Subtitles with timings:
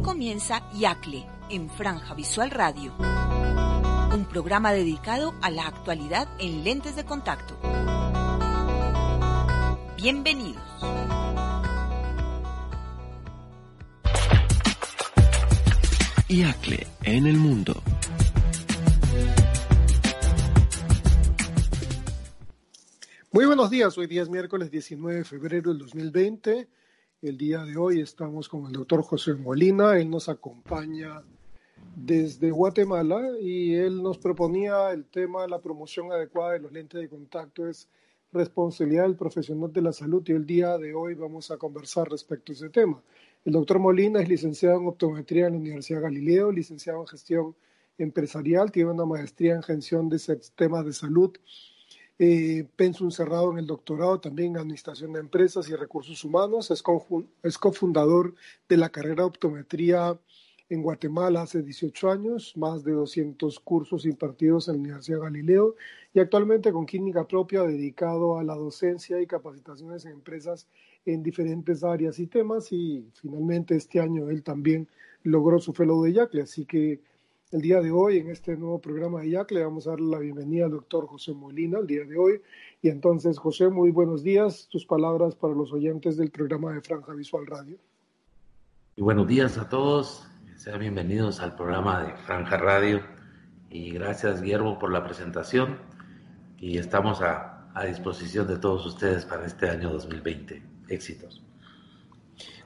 [0.00, 2.94] Aquí comienza Yacle en Franja Visual Radio,
[4.14, 7.58] un programa dedicado a la actualidad en lentes de contacto.
[9.98, 10.62] Bienvenidos.
[16.28, 17.82] Yacle en el mundo.
[23.32, 26.79] Muy buenos días, hoy día es miércoles 19 de febrero del 2020.
[27.22, 31.22] El día de hoy estamos con el doctor José Molina, él nos acompaña
[31.94, 36.98] desde Guatemala y él nos proponía el tema de la promoción adecuada de los lentes
[36.98, 37.90] de contacto es
[38.32, 42.52] responsabilidad del profesional de la salud y el día de hoy vamos a conversar respecto
[42.52, 43.02] a ese tema.
[43.44, 47.54] El doctor Molina es licenciado en optometría en la Universidad Galileo, licenciado en gestión
[47.98, 51.36] empresarial, tiene una maestría en gestión de sistemas de salud
[52.22, 56.70] eh, pensum cerrado en el doctorado también en Administración de Empresas y Recursos Humanos.
[56.70, 56.84] Es,
[57.42, 58.34] es cofundador
[58.68, 60.18] de la carrera de optometría
[60.68, 65.76] en Guatemala hace 18 años, más de 200 cursos impartidos en la Universidad Galileo
[66.12, 70.68] y actualmente con clínica propia dedicado a la docencia y capacitaciones en empresas
[71.06, 74.86] en diferentes áreas y temas y finalmente este año él también
[75.22, 77.00] logró su fellow de Yacle, así que
[77.52, 80.18] el día de hoy, en este nuevo programa de IAC, le vamos a dar la
[80.20, 82.40] bienvenida al doctor José Molina el día de hoy.
[82.80, 84.68] Y entonces, José, muy buenos días.
[84.70, 87.76] Tus palabras para los oyentes del programa de Franja Visual Radio.
[88.94, 90.28] Y buenos días a todos.
[90.56, 93.00] Sean bienvenidos al programa de Franja Radio.
[93.68, 95.78] Y gracias, Guillermo, por la presentación.
[96.58, 100.62] Y estamos a, a disposición de todos ustedes para este año 2020.
[100.88, 101.42] Éxitos.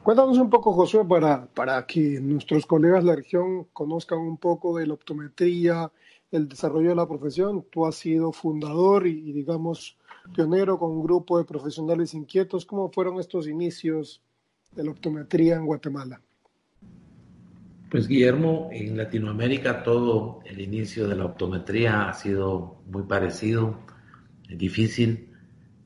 [0.05, 4.77] Cuéntanos un poco, Josué, para, para que nuestros colegas de la región conozcan un poco
[4.77, 5.91] de la optometría,
[6.31, 7.65] el desarrollo de la profesión.
[7.71, 9.97] Tú has sido fundador y, digamos,
[10.37, 12.67] pionero con un grupo de profesionales inquietos.
[12.67, 14.21] ¿Cómo fueron estos inicios
[14.77, 16.21] de la optometría en Guatemala?
[17.91, 23.79] Pues Guillermo, en Latinoamérica todo el inicio de la optometría ha sido muy parecido,
[24.51, 25.31] difícil,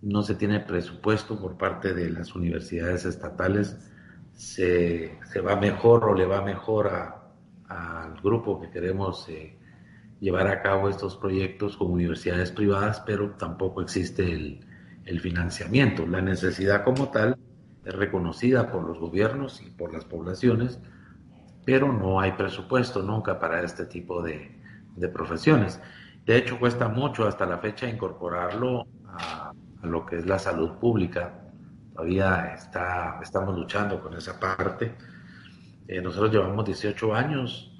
[0.02, 3.76] no se tiene presupuesto por parte de las universidades estatales
[4.38, 6.92] se, se va mejor o le va mejor
[7.68, 9.58] al grupo que queremos eh,
[10.20, 14.60] llevar a cabo estos proyectos con universidades privadas, pero tampoco existe el,
[15.04, 16.06] el financiamiento.
[16.06, 17.36] La necesidad como tal
[17.84, 20.78] es reconocida por los gobiernos y por las poblaciones,
[21.64, 24.56] pero no hay presupuesto nunca para este tipo de,
[24.94, 25.80] de profesiones.
[26.24, 30.78] De hecho, cuesta mucho hasta la fecha incorporarlo a, a, lo que es la salud
[30.78, 31.47] pública
[31.98, 34.94] todavía está, estamos luchando con esa parte.
[35.88, 37.72] Eh, nosotros llevamos 18 años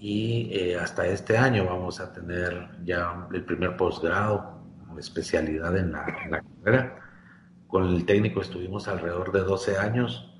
[0.00, 4.58] y eh, hasta este año vamos a tener ya el primer posgrado
[4.98, 6.98] especialidad en la, en la carrera.
[7.68, 10.36] Con el técnico estuvimos alrededor de 12 años,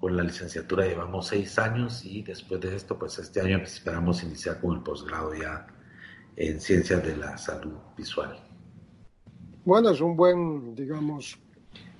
[0.00, 4.62] con la licenciatura llevamos 6 años y después de esto, pues este año esperamos iniciar
[4.62, 5.66] con el posgrado ya
[6.36, 8.34] en ciencias de la salud visual.
[9.62, 11.38] Bueno, es un buen, digamos,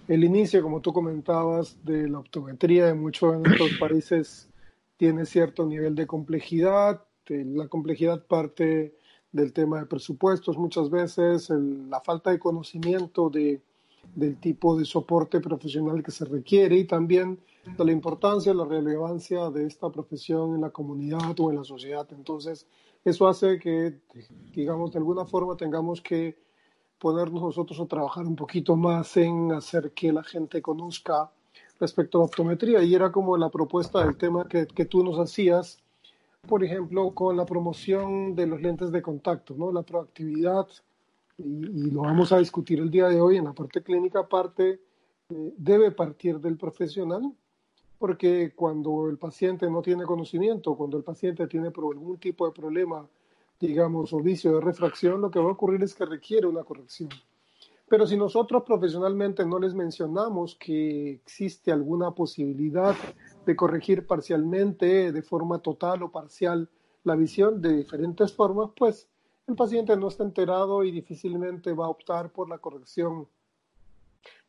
[0.08, 4.48] el inicio, como tú comentabas, de la optometría en muchos de nuestros países
[4.96, 7.02] tiene cierto nivel de complejidad.
[7.28, 8.94] La complejidad parte
[9.30, 13.62] del tema de presupuestos muchas veces, la falta de conocimiento de,
[14.14, 17.38] del tipo de soporte profesional que se requiere y también
[17.78, 22.06] de la importancia, la relevancia de esta profesión en la comunidad o en la sociedad.
[22.10, 22.66] Entonces,
[23.04, 23.98] eso hace que,
[24.52, 26.36] digamos, de alguna forma tengamos que
[27.02, 31.32] ponernos nosotros a trabajar un poquito más en hacer que la gente conozca
[31.80, 32.80] respecto a la optometría.
[32.80, 35.80] Y era como la propuesta del tema que, que tú nos hacías,
[36.46, 39.72] por ejemplo, con la promoción de los lentes de contacto, ¿no?
[39.72, 40.68] la proactividad,
[41.38, 44.78] y, y lo vamos a discutir el día de hoy en la parte clínica, parte
[45.28, 47.32] eh, debe partir del profesional,
[47.98, 53.08] porque cuando el paciente no tiene conocimiento, cuando el paciente tiene algún tipo de problema,
[53.68, 57.10] digamos, o vicio de refracción, lo que va a ocurrir es que requiere una corrección.
[57.88, 62.96] Pero si nosotros profesionalmente no les mencionamos que existe alguna posibilidad
[63.46, 66.68] de corregir parcialmente, de forma total o parcial,
[67.04, 69.08] la visión de diferentes formas, pues
[69.46, 73.28] el paciente no está enterado y difícilmente va a optar por la corrección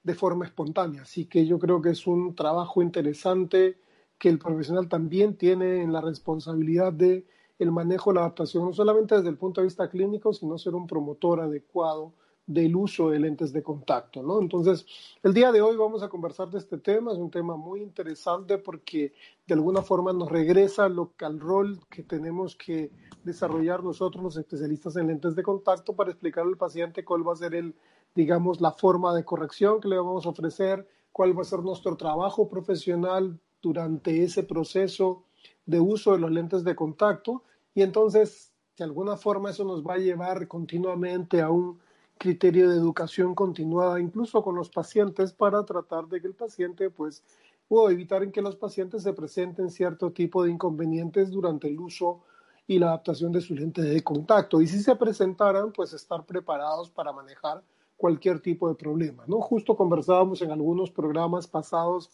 [0.01, 1.03] de forma espontánea.
[1.03, 3.77] Así que yo creo que es un trabajo interesante
[4.17, 7.25] que el profesional también tiene en la responsabilidad de
[7.63, 10.75] el manejo de la adaptación, no solamente desde el punto de vista clínico, sino ser
[10.75, 12.13] un promotor adecuado
[12.45, 14.41] del uso de lentes de contacto, ¿no?
[14.41, 14.85] Entonces,
[15.23, 18.57] el día de hoy vamos a conversar de este tema, es un tema muy interesante
[18.57, 19.13] porque
[19.47, 22.91] de alguna forma nos regresa lo, al rol que tenemos que
[23.23, 27.37] desarrollar nosotros los especialistas en lentes de contacto para explicar al paciente cuál va a
[27.37, 27.75] ser el,
[28.13, 31.95] digamos, la forma de corrección que le vamos a ofrecer, cuál va a ser nuestro
[31.95, 35.23] trabajo profesional durante ese proceso
[35.65, 37.43] de uso de los lentes de contacto
[37.75, 41.79] y entonces de alguna forma eso nos va a llevar continuamente a un
[42.17, 47.23] criterio de educación continuada, incluso con los pacientes, para tratar de que el paciente, pues,
[47.69, 52.21] o evitar en que los pacientes se presenten cierto tipo de inconvenientes durante el uso
[52.65, 54.61] y la adaptación de su lente de contacto.
[54.61, 57.61] Y si se presentaran, pues estar preparados para manejar
[57.97, 59.39] cualquier tipo de problema, ¿no?
[59.41, 62.09] Justo conversábamos en algunos programas pasados,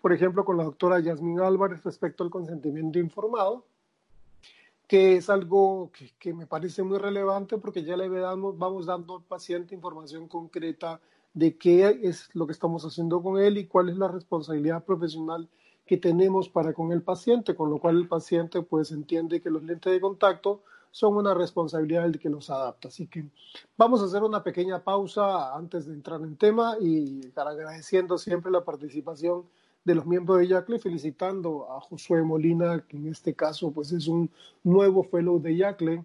[0.00, 3.64] por ejemplo, con la doctora Yasmín Álvarez respecto al consentimiento informado,
[4.90, 9.22] que es algo que, me parece muy relevante porque ya le damos, vamos dando al
[9.22, 11.00] paciente información concreta
[11.32, 15.48] de qué es lo que estamos haciendo con él y cuál es la responsabilidad profesional
[15.86, 19.62] que tenemos para con el paciente, con lo cual el paciente pues entiende que los
[19.62, 22.88] lentes de contacto son una responsabilidad del que los adapta.
[22.88, 23.26] Así que
[23.76, 28.64] vamos a hacer una pequeña pausa antes de entrar en tema y agradeciendo siempre la
[28.64, 29.44] participación
[29.84, 34.08] de los miembros de Yacle, felicitando a Josué Molina, que en este caso pues es
[34.08, 34.30] un
[34.62, 36.04] nuevo fellow de Yacle,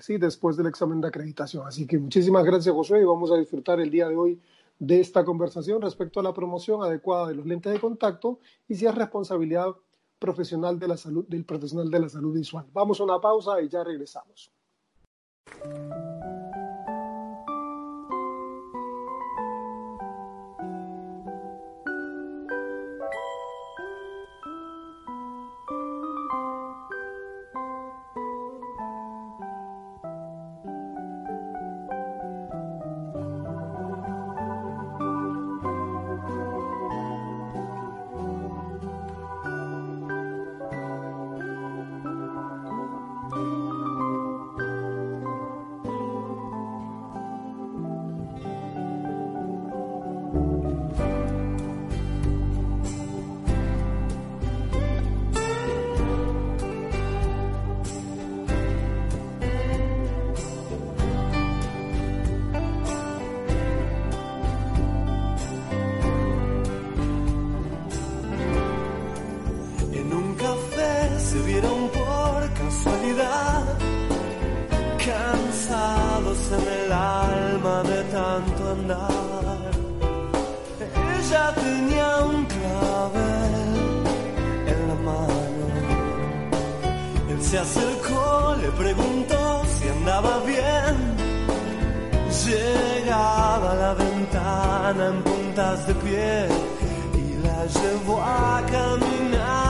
[0.00, 1.66] sí, después del examen de acreditación.
[1.66, 4.40] Así que muchísimas gracias Josué y vamos a disfrutar el día de hoy
[4.78, 8.86] de esta conversación respecto a la promoción adecuada de los lentes de contacto y si
[8.86, 9.76] es responsabilidad
[10.18, 12.66] profesional de la salud, del profesional de la salud visual.
[12.72, 14.50] Vamos a una pausa y ya regresamos.
[87.50, 90.94] se acercó, le preguntó si andaba bien.
[92.46, 96.46] Llegaba a la ventana en puntas de pie
[97.14, 99.69] y la llevó a caminar.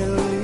[0.00, 0.39] kill you.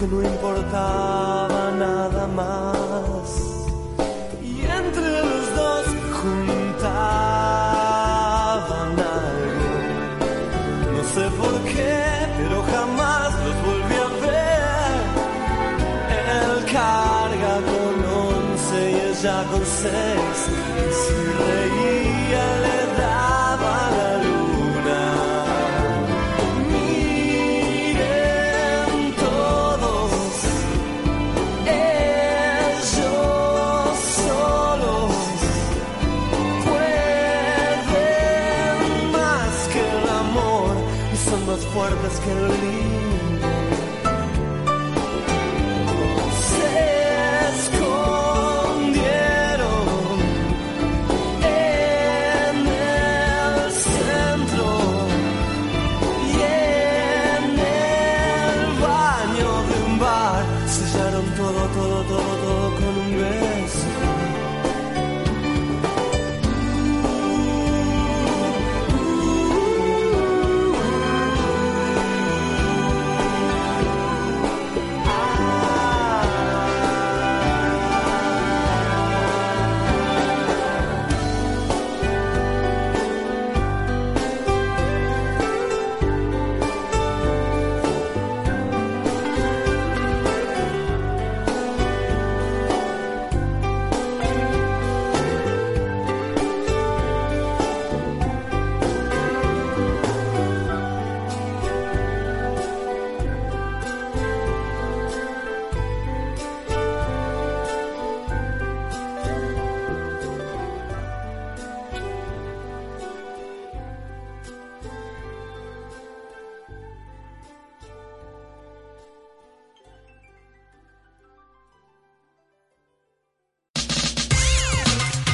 [0.00, 1.29] Que el lindo.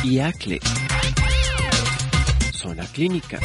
[0.07, 0.61] IACLE.
[2.53, 3.41] Zona Clínica.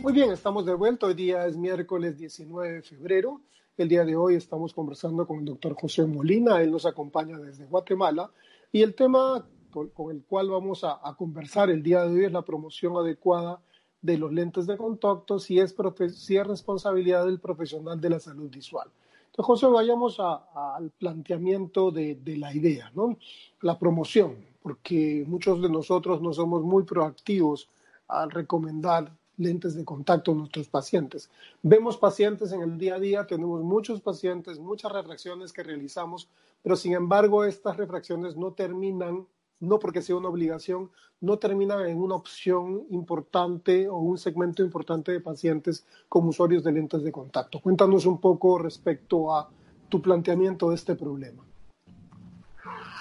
[0.00, 1.06] Muy bien, estamos de vuelta.
[1.06, 3.40] Hoy día es miércoles 19 de febrero.
[3.78, 6.60] El día de hoy estamos conversando con el doctor José Molina.
[6.60, 8.30] Él nos acompaña desde Guatemala.
[8.70, 12.42] Y el tema con, el cual vamos a, conversar el día de hoy es la
[12.42, 13.62] promoción adecuada
[14.02, 15.74] de los lentes de contacto si es,
[16.14, 18.90] si es responsabilidad del profesional de la salud visual.
[19.30, 23.16] Entonces, José, vayamos al planteamiento de, de, la idea, ¿no?
[23.62, 27.68] La promoción, porque muchos de nosotros no somos muy proactivos
[28.08, 31.30] al recomendar lentes de contacto a nuestros pacientes.
[31.62, 36.28] Vemos pacientes en el día a día, tenemos muchos pacientes, muchas refracciones que realizamos,
[36.62, 39.26] pero sin embargo estas refracciones no terminan,
[39.60, 40.90] no porque sea una obligación,
[41.20, 46.72] no terminan en una opción importante o un segmento importante de pacientes como usuarios de
[46.72, 47.60] lentes de contacto.
[47.60, 49.48] Cuéntanos un poco respecto a
[49.88, 51.42] tu planteamiento de este problema.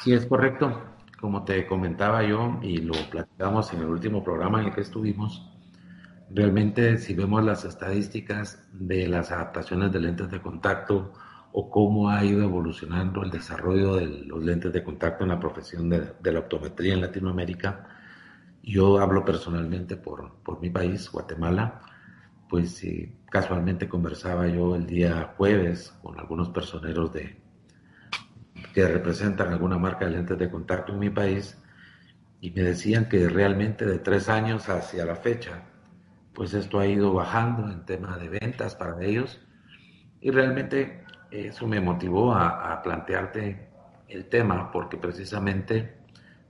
[0.04, 0.82] Sí, es correcto.
[1.20, 5.50] Como te comentaba yo y lo platicamos en el último programa en el que estuvimos,
[6.32, 11.12] Realmente, si vemos las estadísticas de las adaptaciones de lentes de contacto
[11.60, 15.90] o cómo ha ido evolucionando el desarrollo de los lentes de contacto en la profesión
[15.90, 17.86] de, la optometría en Latinoamérica,
[18.64, 21.82] yo hablo personalmente por, por mi país, Guatemala,
[22.48, 22.82] pues
[23.30, 27.36] casualmente conversaba yo el día jueves con algunos personeros de,
[28.74, 31.62] que representan alguna marca de lentes de contacto en mi país
[32.40, 35.66] y me decían que realmente de tres años hacia la fecha
[36.34, 39.42] pues esto ha ido bajando en tema de ventas para ellos.
[40.22, 43.70] Y realmente eso me motivó a, plantearte
[44.08, 45.98] el tema porque precisamente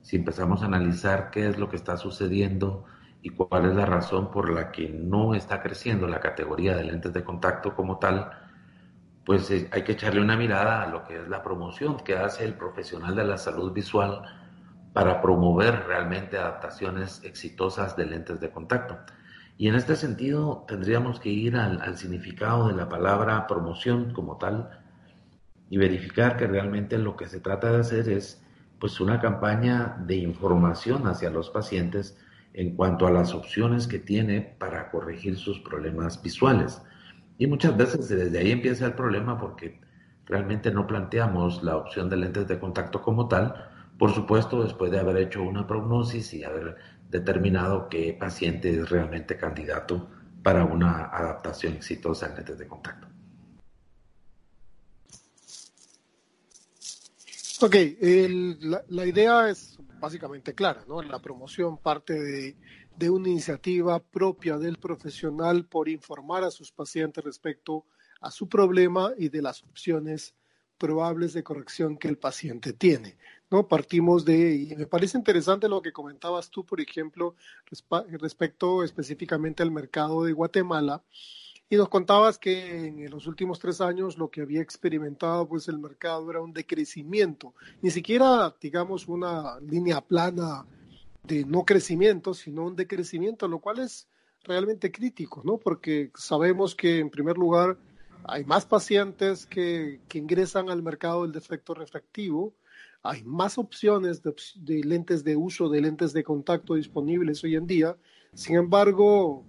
[0.01, 2.85] si empezamos a analizar qué es lo que está sucediendo
[3.21, 7.11] y cuál es la razón por la que no está creciendo la categoría de lentes
[7.11, 8.31] de contacto como tal,
[9.25, 12.45] pues eh, hay que echarle una mirada a lo que es la promoción que hace
[12.45, 14.21] el profesional de la salud visual
[14.93, 18.97] para promover realmente adaptaciones exitosas de lentes de contacto.
[19.59, 24.69] Y en este sentido tendríamos que ir al, significado de la palabra promoción como tal
[25.69, 28.41] y verificar que realmente lo que se trata de hacer es
[28.79, 32.17] pues una campaña de información hacia los pacientes
[32.53, 36.81] en cuanto a las opciones que tiene para corregir sus problemas visuales.
[37.37, 39.81] Y muchas veces desde ahí empieza el problema porque
[40.25, 43.55] realmente no planteamos la opción de lentes de contacto como tal,
[43.97, 46.77] por supuesto después de haber hecho una prognosis y haber
[47.09, 50.09] determinado qué paciente es realmente candidato
[50.43, 53.07] para una adaptación exitosa en lentes de contacto.
[57.61, 57.75] Ok,
[58.87, 61.01] la, idea es básicamente clara, ¿no?
[61.01, 62.55] La promoción parte de,
[62.95, 67.85] de, una iniciativa propia del profesional por informar a sus pacientes respecto
[68.21, 70.35] a su problema y de las opciones
[70.77, 73.17] probables de corrección que el paciente tiene.
[73.49, 73.67] ¿No?
[73.67, 77.35] Partimos de, y me parece interesante lo que comentabas tú, por ejemplo,
[78.19, 81.03] respecto específicamente al mercado de Guatemala,
[81.71, 85.77] y nos contabas que en los últimos tres años lo que había experimentado pues el
[85.77, 90.65] mercado era un decrecimiento, ni siquiera digamos una línea plana
[91.23, 94.07] de no crecimiento, sino un decrecimiento, lo cual es
[94.43, 95.57] realmente crítico, ¿no?
[95.57, 97.77] Porque sabemos que en primer lugar
[98.23, 102.53] hay más pacientes que, que ingresan al mercado del defecto refractivo,
[103.03, 107.97] hay más opciones de, lentes de uso, de lentes de contacto disponibles hoy en día.
[108.33, 109.45] Sin embargo,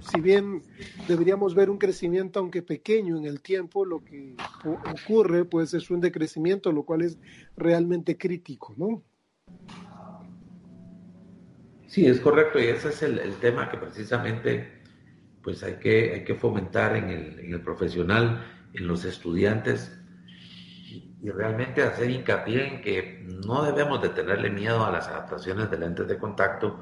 [0.00, 0.62] si bien
[1.06, 6.00] deberíamos ver un crecimiento, aunque pequeño en el tiempo, lo que ocurre pues es un
[6.00, 7.18] decrecimiento, lo cual es
[7.56, 9.02] realmente crítico, ¿no?
[11.86, 14.80] Sí, es correcto, y ese es el, tema que precisamente
[15.42, 20.01] pues hay que, hay que fomentar en el, en el profesional, en los estudiantes,
[21.22, 25.78] y realmente hacer hincapié en que no debemos de tenerle miedo a las adaptaciones de
[25.78, 26.80] lentes de contacto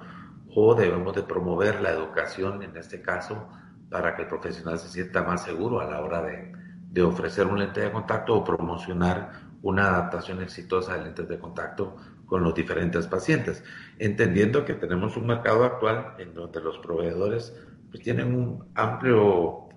[0.54, 3.48] o debemos de promover la educación en este caso
[3.90, 6.52] para que el profesional se sienta más seguro a la hora de,
[6.90, 9.30] de ofrecer un lente de contacto o promocionar
[9.62, 13.62] una adaptación exitosa de lentes de contacto con los diferentes pacientes,
[13.98, 17.54] entendiendo que tenemos un mercado actual en donde los proveedores
[17.90, 19.68] pues, tienen un amplio,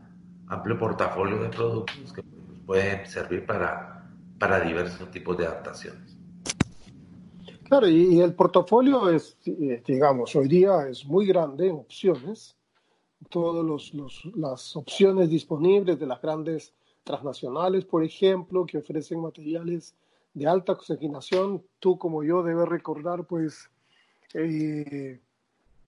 [0.47, 2.23] amplio portafolio de productos que
[2.65, 3.92] pueden servir para
[4.39, 6.17] para diversos tipos de adaptaciones.
[7.63, 12.55] Claro, y, el portafolio es, eh, digamos, hoy día es muy grande en opciones.
[13.29, 13.93] Todas
[14.35, 16.73] las opciones disponibles de las grandes
[17.03, 19.95] transnacionales, por ejemplo, que ofrecen materiales
[20.33, 21.63] de alta oxigenación.
[21.79, 23.69] Tú como yo debes recordar, pues,
[24.33, 25.19] eh,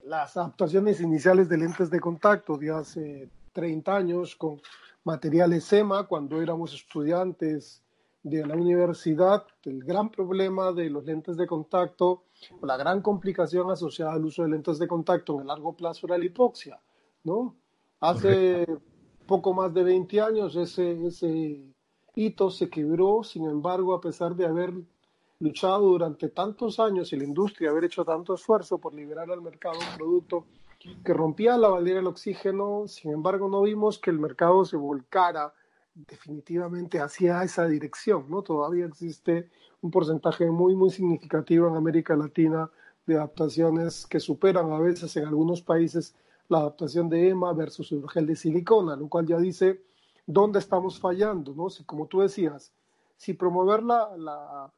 [0.04, 4.60] las adaptaciones iniciales de lentes de contacto de hace 30 años con
[5.04, 7.82] materiales SEMA, cuando éramos estudiantes
[8.28, 12.24] de la universidad, el gran problema de los lentes de contacto,
[12.60, 16.18] la gran complicación asociada al uso de lentes de contacto en el largo plazo era
[16.18, 16.80] la hipoxia,
[17.22, 17.54] ¿no?
[18.00, 18.66] Hace
[19.26, 21.72] poco más de 20 años ese, ese
[22.16, 24.74] hito se quebró, sin embargo, a pesar de haber
[25.38, 29.78] luchado durante tantos años y la industria haber hecho tanto esfuerzo por liberar al mercado
[29.78, 30.46] un producto
[31.04, 35.54] que rompía la barrera del oxígeno, sin embargo no vimos que el mercado se volcara
[35.96, 38.42] definitivamente hacia esa dirección, ¿no?
[38.42, 39.48] Todavía existe
[39.80, 42.70] un porcentaje muy, muy significativo en América Latina
[43.06, 46.14] de adaptaciones que superan a veces en algunos países
[46.48, 49.82] la adaptación de EMA versus el gel de silicona, lo cual ya dice
[50.26, 51.70] dónde estamos fallando, ¿no?
[51.70, 52.72] Si, como tú decías,
[53.16, 54.70] si promover la,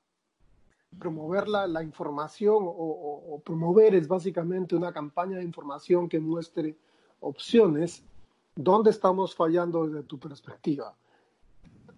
[0.98, 6.76] promover la, información o, promover es básicamente una campaña de información que muestre
[7.20, 8.04] opciones,
[8.54, 10.94] ¿dónde estamos fallando desde tu perspectiva?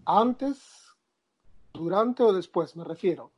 [0.05, 0.95] Antes,
[1.73, 3.31] durante o después, me refiero,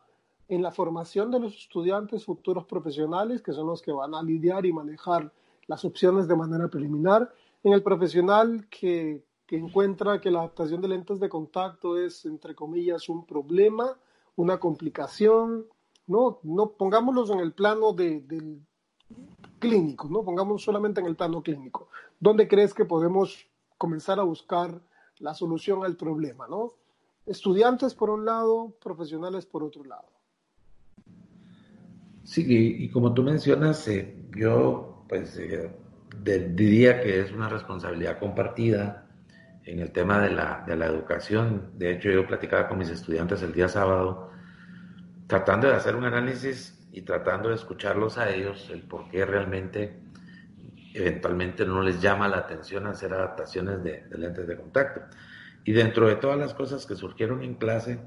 [0.48, 4.66] en la formación de los estudiantes futuros profesionales, que son los que van a lidiar
[4.66, 5.32] y manejar
[5.66, 11.20] las opciones de manera preliminar, en el profesional que, encuentra que la adaptación de lentes
[11.20, 13.98] de contacto es, entre comillas, un problema,
[14.34, 15.66] una complicación,
[16.06, 18.62] no, no pongámoslos en el plano de, del
[19.58, 21.88] clínico, no pongamos solamente en el plano clínico.
[22.18, 23.46] ¿Dónde crees que podemos
[23.76, 24.80] comenzar a buscar
[25.18, 26.72] la solución al problema, no?
[27.26, 30.08] Estudiantes por un lado, profesionales por otro lado.
[32.24, 35.70] Sí, y, como tú mencionas, eh, yo pues eh,
[36.22, 39.06] diría que es una responsabilidad compartida
[39.64, 41.72] en el tema de la, de la educación.
[41.76, 44.30] De hecho, yo platicaba con mis estudiantes el día sábado,
[45.26, 50.00] tratando de hacer un análisis y tratando de escucharlos a ellos, el por qué realmente
[50.94, 55.02] eventualmente no les llama la atención hacer adaptaciones de, lentes de contacto.
[55.64, 58.00] Y dentro de todas las cosas que surgieron en clase,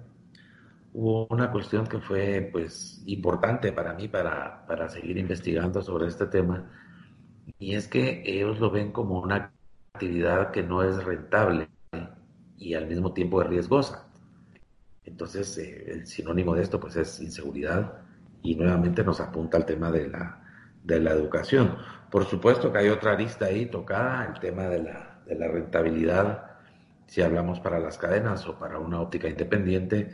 [0.93, 6.25] hubo una cuestión que fue pues importante para mí para, para seguir investigando sobre este
[6.27, 6.69] tema,
[7.59, 9.51] y es que ellos lo ven como una
[9.93, 11.69] actividad que no es rentable
[12.57, 14.07] y al mismo tiempo es riesgosa.
[15.03, 17.99] Entonces, eh, el sinónimo de esto pues es inseguridad
[18.41, 20.41] y nuevamente nos apunta al tema de la,
[20.83, 21.77] de la educación.
[22.15, 26.45] Por supuesto que hay otra arista ahí tocada, el tema de la, de la rentabilidad,
[27.07, 30.13] si hablamos para las cadenas o para una óptica independiente,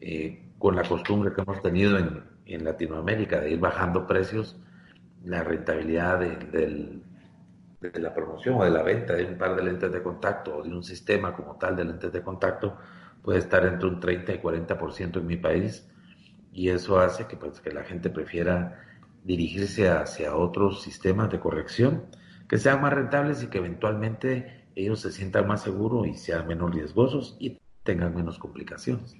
[0.00, 4.56] eh, con la costumbre que hemos tenido en, en, Latinoamérica de ir bajando precios,
[5.26, 7.02] la rentabilidad del
[7.82, 10.62] de la promoción o de la venta de un par de lentes de contacto o
[10.62, 12.78] de un sistema como tal de lentes de contacto
[13.20, 15.86] puede estar entre un 30 y 40% en mi país
[16.50, 18.91] y eso hace que, pues, que la gente prefiera
[19.24, 22.06] dirigirse hacia otros sistemas de corrección
[22.48, 26.74] que sean más rentables y que eventualmente ellos se sientan más seguros y sean menos
[26.74, 29.14] riesgosos y tengan menos complicaciones.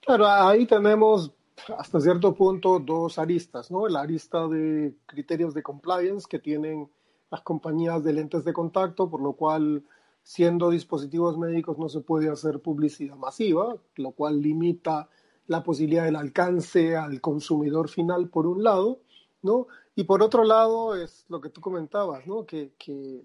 [0.00, 1.32] Claro, ahí tenemos
[1.76, 3.88] hasta cierto punto dos aristas, ¿no?
[3.88, 6.88] La arista de criterios de compliance que tienen
[7.30, 9.82] las compañías de lentes de contacto, por lo cual
[10.22, 15.08] siendo dispositivos médicos no se puede hacer publicidad masiva, lo cual limita
[15.48, 19.00] la posibilidad del alcance al consumidor final por un lado,
[19.42, 19.66] ¿no?
[19.96, 22.46] Y por otro lado es lo que tú comentabas, ¿no?
[22.46, 23.24] Que, que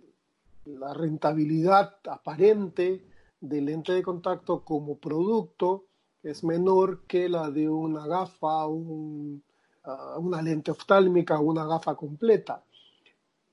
[0.66, 3.06] la rentabilidad aparente
[3.40, 5.86] del lente de contacto como producto
[6.24, 9.42] es menor que la de una gafa, uh,
[10.18, 12.64] una lente oftálmica, una gafa completa.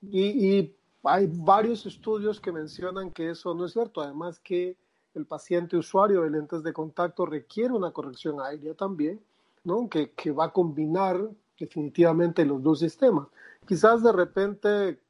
[0.00, 4.02] Y, hay varios estudios que mencionan que eso no es cierto.
[4.02, 4.76] Además que
[5.14, 9.20] el paciente usuario de lentes de contacto requiere una corrección aérea también,
[9.64, 9.88] ¿no?
[9.88, 13.29] Que, que va a combinar definitivamente los dos sistemas.
[13.66, 15.01] Quizás de repente,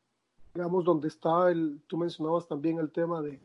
[0.55, 3.41] digamos, donde está el, tú mencionabas también el tema de,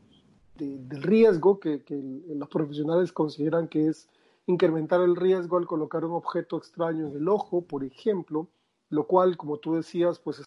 [0.55, 1.95] del riesgo, que, que
[2.35, 4.07] los profesionales consideran que es
[4.47, 8.47] incrementar el riesgo al colocar un objeto extraño en el ojo, por ejemplo,
[8.89, 10.43] lo cual, como tú decías, pues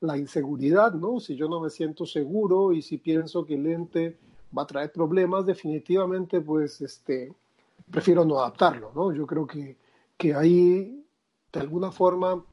[0.00, 1.20] la inseguridad, ¿no?
[1.20, 4.18] Si yo no me siento seguro y si pienso que el lente
[4.56, 7.32] va a traer problemas, definitivamente, pues, este,
[7.90, 9.12] prefiero no adaptarlo, ¿no?
[9.12, 9.76] Yo creo que,
[10.16, 11.04] que ahí,
[11.52, 12.44] de alguna forma,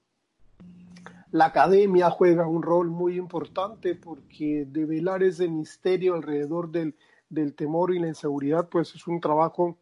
[1.31, 6.95] la academia juega un rol muy importante porque develar ese misterio alrededor del,
[7.29, 9.77] del temor y la inseguridad, pues es un trabajo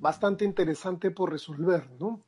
[0.00, 2.20] bastante interesante por resolver, ¿no?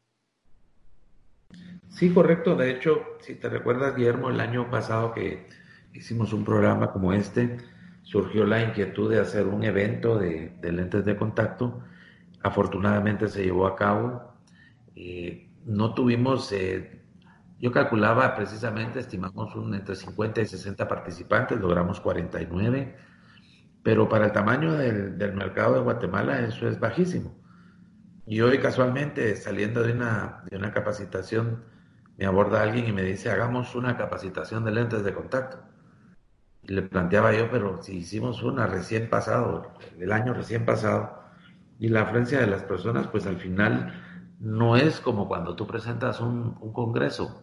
[1.90, 2.56] Sí, correcto.
[2.56, 5.46] De hecho, si te recuerdas, Guillermo, el año pasado que
[5.92, 7.58] hicimos un programa como este,
[8.06, 11.82] surgió la inquietud de hacer un evento de, lentes de contacto.
[12.40, 14.32] Afortunadamente se llevó a cabo.
[14.94, 17.02] Eh, no tuvimos, eh,
[17.58, 22.96] yo calculaba precisamente, estimamos un, entre 50 y 60 participantes, logramos 49,
[23.82, 27.36] pero para el tamaño del, mercado de Guatemala eso es bajísimo.
[28.24, 31.64] Y hoy casualmente saliendo de una, de una capacitación
[32.16, 35.58] me aborda alguien y me dice, hagamos una capacitación de lentes de contacto.
[36.66, 41.22] Le planteaba yo, pero si hicimos una recién pasado, el año recién pasado,
[41.78, 43.94] y la afluencia de las personas, pues al final
[44.40, 47.42] no es como cuando tú presentas un, un congreso.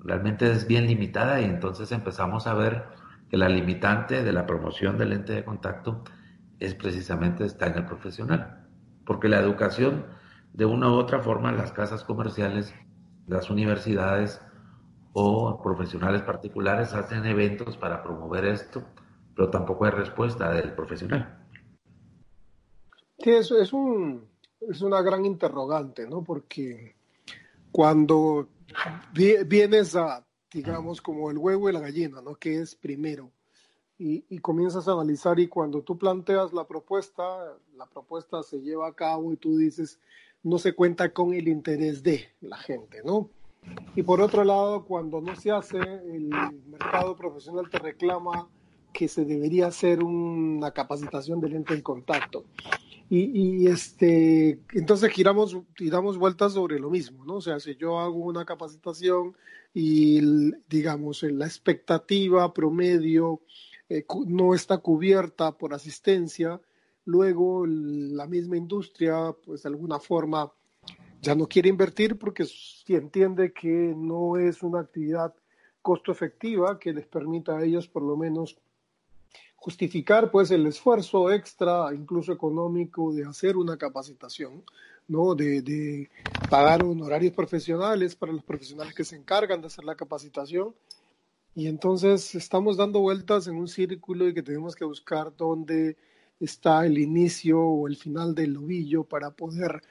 [0.00, 2.84] Realmente es bien limitada y entonces empezamos a ver
[3.30, 6.02] que la limitante de la promoción del lente de contacto
[6.58, 8.66] es precisamente está en el profesional.
[9.04, 10.06] Porque la educación,
[10.52, 12.74] de una u otra forma, las casas comerciales
[13.26, 14.40] las universidades
[15.12, 18.82] o profesionales particulares hacen eventos para promover esto,
[19.34, 21.38] pero tampoco hay respuesta del profesional.
[23.18, 24.26] Sí, eso es, un,
[24.60, 26.22] es una gran interrogante, ¿no?
[26.24, 26.96] Porque
[27.70, 28.48] cuando
[29.14, 32.34] vienes a, digamos, como el huevo y la gallina, ¿no?
[32.34, 33.30] ¿Qué es primero?
[33.98, 37.22] Y, y, comienzas a analizar y cuando tú planteas la propuesta,
[37.76, 40.00] la propuesta se lleva a cabo y tú dices,
[40.42, 43.30] no se cuenta con el interés de la gente, ¿no?
[43.94, 46.30] Y por otro lado, cuando no se hace, el
[46.66, 48.48] mercado profesional te reclama
[48.92, 52.44] que se debería hacer una capacitación de lente de contacto.
[53.14, 57.34] Y, este, entonces giramos y damos vueltas sobre lo mismo, ¿no?
[57.34, 59.36] O sea, si yo hago una capacitación
[59.74, 63.42] y, digamos, la expectativa promedio
[63.90, 66.58] eh, no está cubierta por asistencia,
[67.04, 70.50] luego la misma industria, pues de alguna forma,
[71.22, 72.46] ya no quiere invertir porque
[72.88, 75.32] entiende que no es una actividad
[75.80, 78.58] costo efectiva que les permita a ellos por lo menos
[79.54, 84.64] justificar pues el esfuerzo extra, incluso económico, de hacer una capacitación,
[85.06, 85.36] ¿no?
[85.36, 86.10] De, de
[86.50, 90.74] pagar honorarios profesionales para los profesionales que se encargan de hacer la capacitación.
[91.54, 95.96] Y entonces estamos dando vueltas en un círculo y que tenemos que buscar dónde
[96.40, 99.82] está el inicio o el final del ovillo para poder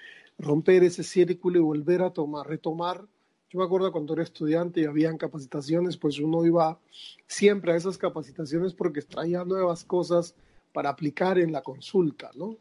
[0.42, 3.06] romper ese círculo y volver a tomar, retomar.
[3.50, 6.80] Yo me acuerdo cuando era estudiante y habían capacitaciones, pues uno iba
[7.28, 10.36] siempre a esas capacitaciones porque traía nuevas cosas
[10.74, 12.58] para aplicar en la consulta, ¿no?